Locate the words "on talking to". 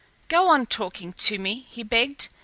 0.49-1.37